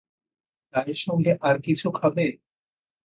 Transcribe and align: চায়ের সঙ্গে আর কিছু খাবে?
চায়ের 0.73 0.99
সঙ্গে 1.05 1.31
আর 1.41 1.55
কিছু 1.65 1.87
খাবে? 1.91 2.25